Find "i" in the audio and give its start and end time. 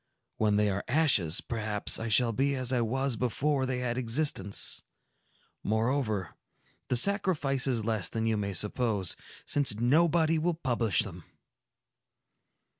1.99-2.07, 2.73-2.81